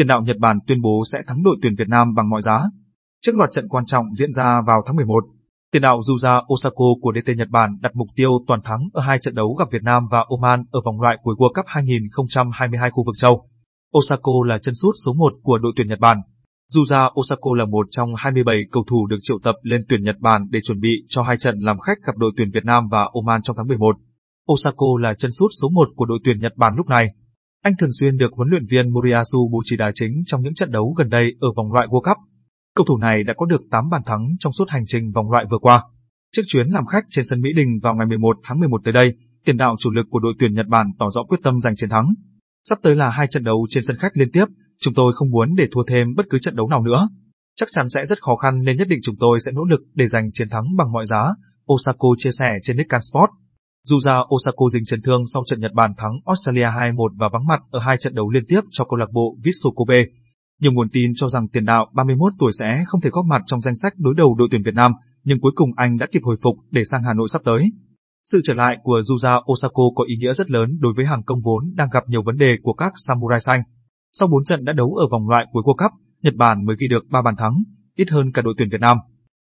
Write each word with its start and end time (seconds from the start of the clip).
tiền 0.00 0.06
đạo 0.06 0.22
Nhật 0.22 0.36
Bản 0.38 0.58
tuyên 0.66 0.80
bố 0.80 1.02
sẽ 1.12 1.18
thắng 1.26 1.42
đội 1.42 1.56
tuyển 1.62 1.74
Việt 1.78 1.88
Nam 1.88 2.14
bằng 2.14 2.30
mọi 2.30 2.42
giá. 2.42 2.60
Trước 3.22 3.36
loạt 3.36 3.50
trận 3.52 3.68
quan 3.68 3.84
trọng 3.84 4.14
diễn 4.14 4.32
ra 4.32 4.60
vào 4.66 4.82
tháng 4.86 4.96
11, 4.96 5.24
tiền 5.72 5.82
đạo 5.82 6.00
Yuja 6.00 6.42
Osako 6.52 6.84
của 7.00 7.12
DT 7.14 7.30
Nhật 7.36 7.48
Bản 7.48 7.70
đặt 7.80 7.92
mục 7.94 8.08
tiêu 8.16 8.30
toàn 8.46 8.60
thắng 8.64 8.80
ở 8.92 9.02
hai 9.02 9.18
trận 9.18 9.34
đấu 9.34 9.54
gặp 9.54 9.68
Việt 9.72 9.82
Nam 9.82 10.02
và 10.10 10.24
Oman 10.28 10.64
ở 10.70 10.80
vòng 10.84 11.00
loại 11.00 11.16
cuối 11.22 11.34
World 11.38 11.52
Cup 11.52 11.64
2022 11.66 12.90
khu 12.90 13.04
vực 13.06 13.14
châu. 13.18 13.48
Osako 13.98 14.32
là 14.46 14.58
chân 14.58 14.74
sút 14.74 14.94
số 15.04 15.12
1 15.12 15.32
của 15.42 15.58
đội 15.58 15.72
tuyển 15.76 15.88
Nhật 15.88 15.98
Bản. 15.98 16.18
Yuja 16.76 17.10
Osako 17.20 17.50
là 17.56 17.64
một 17.64 17.86
trong 17.90 18.14
27 18.16 18.62
cầu 18.72 18.84
thủ 18.90 19.06
được 19.06 19.18
triệu 19.22 19.38
tập 19.42 19.54
lên 19.62 19.80
tuyển 19.88 20.02
Nhật 20.02 20.16
Bản 20.20 20.46
để 20.50 20.60
chuẩn 20.62 20.80
bị 20.80 21.04
cho 21.08 21.22
hai 21.22 21.36
trận 21.36 21.54
làm 21.58 21.78
khách 21.78 21.98
gặp 22.06 22.16
đội 22.16 22.32
tuyển 22.36 22.50
Việt 22.54 22.64
Nam 22.64 22.88
và 22.90 23.08
Oman 23.12 23.42
trong 23.42 23.56
tháng 23.56 23.68
11. 23.68 23.96
Osako 24.52 24.86
là 25.00 25.14
chân 25.14 25.30
sút 25.32 25.50
số 25.62 25.68
1 25.68 25.88
của 25.96 26.04
đội 26.04 26.18
tuyển 26.24 26.40
Nhật 26.40 26.52
Bản 26.56 26.74
lúc 26.76 26.86
này. 26.86 27.06
Anh 27.62 27.76
thường 27.76 27.92
xuyên 28.00 28.16
được 28.16 28.32
huấn 28.32 28.48
luyện 28.48 28.66
viên 28.66 28.92
Moriyasu 28.92 29.48
bố 29.52 29.60
trí 29.64 29.76
đá 29.76 29.90
chính 29.94 30.22
trong 30.26 30.42
những 30.42 30.54
trận 30.54 30.70
đấu 30.70 30.94
gần 30.98 31.08
đây 31.08 31.32
ở 31.40 31.48
vòng 31.56 31.72
loại 31.72 31.86
World 31.86 32.00
Cup. 32.00 32.16
Cầu 32.76 32.86
thủ 32.86 32.98
này 32.98 33.22
đã 33.22 33.34
có 33.36 33.46
được 33.46 33.62
8 33.70 33.88
bàn 33.90 34.02
thắng 34.06 34.28
trong 34.38 34.52
suốt 34.52 34.68
hành 34.68 34.86
trình 34.86 35.12
vòng 35.12 35.30
loại 35.30 35.44
vừa 35.50 35.58
qua. 35.58 35.82
Trước 36.32 36.42
chuyến 36.46 36.66
làm 36.66 36.86
khách 36.86 37.04
trên 37.10 37.24
sân 37.24 37.40
Mỹ 37.40 37.52
Đình 37.52 37.78
vào 37.82 37.94
ngày 37.94 38.06
11 38.06 38.36
tháng 38.42 38.60
11 38.60 38.80
tới 38.84 38.92
đây, 38.92 39.14
tiền 39.44 39.56
đạo 39.56 39.76
chủ 39.78 39.90
lực 39.90 40.06
của 40.10 40.18
đội 40.18 40.34
tuyển 40.38 40.54
Nhật 40.54 40.66
Bản 40.66 40.86
tỏ 40.98 41.10
rõ 41.10 41.22
quyết 41.22 41.38
tâm 41.42 41.60
giành 41.60 41.76
chiến 41.76 41.90
thắng. 41.90 42.14
Sắp 42.64 42.78
tới 42.82 42.96
là 42.96 43.10
hai 43.10 43.26
trận 43.26 43.44
đấu 43.44 43.66
trên 43.70 43.84
sân 43.86 43.96
khách 43.96 44.16
liên 44.16 44.30
tiếp, 44.32 44.44
chúng 44.80 44.94
tôi 44.94 45.12
không 45.16 45.30
muốn 45.30 45.54
để 45.54 45.68
thua 45.72 45.84
thêm 45.86 46.14
bất 46.16 46.26
cứ 46.30 46.38
trận 46.38 46.56
đấu 46.56 46.68
nào 46.68 46.82
nữa. 46.82 47.08
Chắc 47.56 47.68
chắn 47.72 47.88
sẽ 47.88 48.06
rất 48.06 48.22
khó 48.22 48.36
khăn 48.36 48.62
nên 48.64 48.76
nhất 48.76 48.88
định 48.88 49.00
chúng 49.02 49.16
tôi 49.20 49.40
sẽ 49.40 49.52
nỗ 49.52 49.64
lực 49.64 49.80
để 49.94 50.08
giành 50.08 50.32
chiến 50.32 50.48
thắng 50.48 50.76
bằng 50.76 50.92
mọi 50.92 51.06
giá, 51.06 51.34
Osako 51.72 52.08
chia 52.18 52.30
sẻ 52.38 52.58
trên 52.62 52.76
Nikkan 52.76 53.00
Sport. 53.00 53.30
Dù 53.84 54.00
ra 54.00 54.14
Osako 54.34 54.68
dính 54.72 54.84
chấn 54.84 55.00
thương 55.04 55.22
sau 55.26 55.42
trận 55.46 55.60
Nhật 55.60 55.72
Bản 55.74 55.92
thắng 55.98 56.12
Australia 56.26 56.66
2-1 56.94 57.08
và 57.18 57.28
vắng 57.32 57.46
mặt 57.46 57.60
ở 57.70 57.80
hai 57.80 57.96
trận 58.00 58.14
đấu 58.14 58.30
liên 58.30 58.42
tiếp 58.48 58.60
cho 58.70 58.84
câu 58.84 58.96
lạc 58.96 59.10
bộ 59.12 59.36
Vissel 59.44 59.70
Kobe. 59.74 60.04
Nhiều 60.60 60.72
nguồn 60.72 60.88
tin 60.92 61.12
cho 61.14 61.28
rằng 61.28 61.48
tiền 61.48 61.64
đạo 61.64 61.86
31 61.94 62.32
tuổi 62.38 62.52
sẽ 62.60 62.84
không 62.86 63.00
thể 63.00 63.10
góp 63.10 63.24
mặt 63.24 63.42
trong 63.46 63.60
danh 63.60 63.74
sách 63.74 63.92
đối 63.96 64.14
đầu 64.14 64.34
đội 64.34 64.48
tuyển 64.50 64.62
Việt 64.62 64.74
Nam, 64.74 64.92
nhưng 65.24 65.40
cuối 65.40 65.52
cùng 65.54 65.70
anh 65.76 65.98
đã 65.98 66.06
kịp 66.12 66.20
hồi 66.22 66.36
phục 66.42 66.54
để 66.70 66.84
sang 66.84 67.02
Hà 67.02 67.14
Nội 67.14 67.28
sắp 67.28 67.42
tới. 67.44 67.70
Sự 68.24 68.40
trở 68.44 68.54
lại 68.54 68.76
của 68.82 69.02
Yuya 69.10 69.34
Osako 69.52 69.82
có 69.94 70.04
ý 70.08 70.16
nghĩa 70.16 70.32
rất 70.32 70.50
lớn 70.50 70.78
đối 70.80 70.92
với 70.96 71.06
hàng 71.06 71.22
công 71.22 71.40
vốn 71.44 71.72
đang 71.74 71.88
gặp 71.92 72.02
nhiều 72.08 72.22
vấn 72.22 72.36
đề 72.36 72.56
của 72.62 72.72
các 72.72 72.92
Samurai 72.96 73.40
xanh. 73.40 73.62
Sau 74.12 74.28
4 74.28 74.44
trận 74.44 74.64
đã 74.64 74.72
đấu 74.72 74.94
ở 74.94 75.06
vòng 75.12 75.28
loại 75.28 75.46
cuối 75.52 75.62
World 75.62 75.76
Cup, 75.76 75.92
Nhật 76.22 76.34
Bản 76.36 76.66
mới 76.66 76.76
ghi 76.78 76.88
được 76.88 77.04
3 77.10 77.22
bàn 77.22 77.36
thắng, 77.36 77.62
ít 77.96 78.10
hơn 78.10 78.32
cả 78.32 78.42
đội 78.42 78.54
tuyển 78.58 78.68
Việt 78.72 78.80
Nam. 78.80 78.98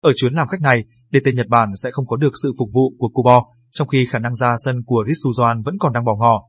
Ở 0.02 0.14
chuyến 0.16 0.34
làm 0.34 0.48
khách 0.48 0.62
này, 0.62 0.86
DT 1.12 1.34
Nhật 1.34 1.48
Bản 1.48 1.70
sẽ 1.84 1.92
không 1.92 2.08
có 2.08 2.16
được 2.16 2.32
sự 2.44 2.54
phục 2.60 2.70
vụ 2.74 2.94
của 2.98 3.10
Kubo, 3.14 3.44
trong 3.82 3.88
khi 3.88 4.06
khả 4.06 4.20
năng 4.20 4.36
ra 4.36 4.54
sân 4.66 4.84
của 4.86 5.06
Ritsuzuan 5.08 5.64
vẫn 5.64 5.76
còn 5.80 5.94
đang 5.94 6.06
bỏ 6.06 6.16
ngỏ. 6.20 6.42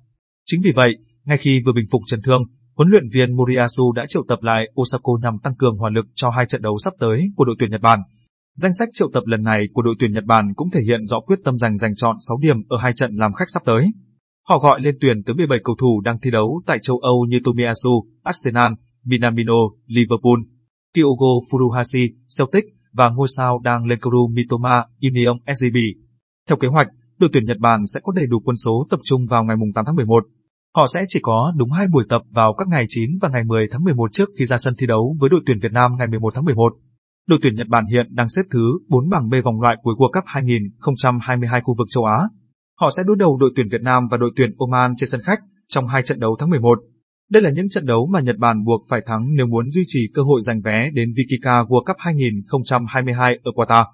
Chính 0.46 0.60
vì 0.64 0.72
vậy, 0.72 0.96
ngay 1.24 1.38
khi 1.38 1.62
vừa 1.66 1.72
bình 1.72 1.86
phục 1.90 2.02
chấn 2.06 2.20
thương, 2.24 2.42
huấn 2.76 2.88
luyện 2.88 3.08
viên 3.12 3.36
Moriyasu 3.36 3.92
đã 3.92 4.06
triệu 4.08 4.24
tập 4.28 4.38
lại 4.42 4.64
Osako 4.80 5.12
nhằm 5.22 5.38
tăng 5.42 5.54
cường 5.54 5.76
hỏa 5.76 5.90
lực 5.90 6.06
cho 6.14 6.30
hai 6.30 6.46
trận 6.46 6.62
đấu 6.62 6.78
sắp 6.84 6.92
tới 6.98 7.32
của 7.36 7.44
đội 7.44 7.56
tuyển 7.58 7.70
Nhật 7.70 7.80
Bản. 7.80 8.00
Danh 8.56 8.72
sách 8.78 8.88
triệu 8.92 9.10
tập 9.14 9.22
lần 9.26 9.42
này 9.42 9.64
của 9.72 9.82
đội 9.82 9.94
tuyển 9.98 10.12
Nhật 10.12 10.24
Bản 10.24 10.54
cũng 10.56 10.70
thể 10.70 10.80
hiện 10.80 11.06
rõ 11.06 11.20
quyết 11.20 11.38
tâm 11.44 11.58
giành 11.58 11.76
giành 11.76 11.94
chọn 11.94 12.16
6 12.28 12.38
điểm 12.38 12.56
ở 12.68 12.78
hai 12.78 12.92
trận 12.92 13.10
làm 13.14 13.32
khách 13.32 13.50
sắp 13.50 13.62
tới. 13.66 13.86
Họ 14.48 14.58
gọi 14.58 14.80
lên 14.80 14.96
tuyển 15.00 15.22
tới 15.22 15.34
17 15.34 15.58
cầu 15.64 15.76
thủ 15.80 16.00
đang 16.00 16.18
thi 16.22 16.30
đấu 16.30 16.62
tại 16.66 16.78
châu 16.82 16.98
Âu 16.98 17.26
như 17.28 17.40
Tomiyasu, 17.44 18.04
Arsenal, 18.22 18.72
Minamino, 19.04 19.60
Liverpool, 19.86 20.40
Kyogo 20.94 21.32
Furuhashi, 21.50 22.08
Celtic 22.38 22.64
và 22.92 23.08
ngôi 23.08 23.28
sao 23.36 23.60
đang 23.64 23.86
lên 23.86 23.98
cầu 24.00 24.28
Mitoma, 24.32 24.84
Union 25.02 25.38
SGB. 25.54 25.76
Theo 26.48 26.56
kế 26.56 26.68
hoạch, 26.68 26.88
đội 27.22 27.30
tuyển 27.32 27.44
Nhật 27.44 27.58
Bản 27.58 27.86
sẽ 27.86 28.00
có 28.02 28.12
đầy 28.16 28.26
đủ 28.26 28.40
quân 28.44 28.56
số 28.56 28.86
tập 28.90 29.00
trung 29.04 29.26
vào 29.30 29.44
ngày 29.44 29.56
8 29.74 29.84
tháng 29.86 29.96
11. 29.96 30.24
Họ 30.76 30.86
sẽ 30.94 31.04
chỉ 31.08 31.20
có 31.22 31.52
đúng 31.56 31.70
hai 31.70 31.86
buổi 31.92 32.04
tập 32.08 32.22
vào 32.30 32.54
các 32.58 32.68
ngày 32.68 32.84
9 32.88 33.10
và 33.20 33.28
ngày 33.28 33.44
10 33.44 33.68
tháng 33.70 33.84
11 33.84 34.12
trước 34.12 34.28
khi 34.38 34.44
ra 34.44 34.56
sân 34.56 34.74
thi 34.78 34.86
đấu 34.86 35.16
với 35.20 35.30
đội 35.30 35.40
tuyển 35.46 35.58
Việt 35.62 35.72
Nam 35.72 35.92
ngày 35.98 36.06
11 36.06 36.34
tháng 36.34 36.44
11. 36.44 36.72
Đội 37.28 37.38
tuyển 37.42 37.54
Nhật 37.54 37.68
Bản 37.68 37.84
hiện 37.86 38.06
đang 38.10 38.28
xếp 38.28 38.42
thứ 38.50 38.78
4 38.88 39.08
bảng 39.10 39.28
B 39.28 39.34
vòng 39.44 39.60
loại 39.60 39.76
cuối 39.82 39.94
World 39.98 40.12
Cup 40.12 40.24
2022 40.26 41.60
khu 41.60 41.74
vực 41.78 41.86
châu 41.90 42.04
Á. 42.04 42.28
Họ 42.80 42.90
sẽ 42.96 43.02
đối 43.06 43.16
đầu 43.16 43.38
đội 43.40 43.50
tuyển 43.56 43.68
Việt 43.68 43.82
Nam 43.82 44.08
và 44.10 44.16
đội 44.16 44.30
tuyển 44.36 44.50
Oman 44.58 44.94
trên 44.96 45.08
sân 45.08 45.20
khách 45.24 45.40
trong 45.68 45.86
hai 45.86 46.02
trận 46.02 46.20
đấu 46.20 46.36
tháng 46.38 46.50
11. 46.50 46.78
Đây 47.30 47.42
là 47.42 47.50
những 47.50 47.68
trận 47.68 47.86
đấu 47.86 48.08
mà 48.12 48.20
Nhật 48.20 48.36
Bản 48.38 48.64
buộc 48.64 48.82
phải 48.88 49.00
thắng 49.06 49.34
nếu 49.36 49.46
muốn 49.46 49.70
duy 49.70 49.82
trì 49.86 50.00
cơ 50.14 50.22
hội 50.22 50.40
giành 50.42 50.60
vé 50.62 50.90
đến 50.94 51.08
Vikika 51.16 51.62
World 51.62 51.84
Cup 51.84 51.96
2022 51.98 53.38
ở 53.44 53.50
Qatar. 53.56 53.84